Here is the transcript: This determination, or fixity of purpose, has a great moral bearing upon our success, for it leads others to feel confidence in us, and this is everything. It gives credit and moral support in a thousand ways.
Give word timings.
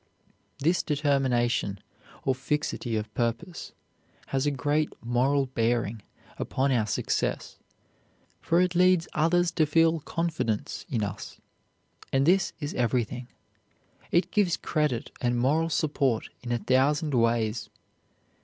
This 0.57 0.81
determination, 0.81 1.79
or 2.23 2.33
fixity 2.33 2.95
of 2.95 3.13
purpose, 3.13 3.71
has 4.29 4.47
a 4.47 4.49
great 4.49 4.91
moral 5.05 5.45
bearing 5.45 6.01
upon 6.39 6.71
our 6.71 6.87
success, 6.87 7.59
for 8.41 8.59
it 8.59 8.73
leads 8.73 9.07
others 9.13 9.51
to 9.51 9.67
feel 9.67 9.99
confidence 9.99 10.87
in 10.89 11.03
us, 11.03 11.37
and 12.11 12.25
this 12.25 12.51
is 12.59 12.73
everything. 12.73 13.27
It 14.09 14.31
gives 14.31 14.57
credit 14.57 15.11
and 15.21 15.37
moral 15.37 15.69
support 15.69 16.29
in 16.41 16.51
a 16.51 16.57
thousand 16.57 17.13
ways. 17.13 17.69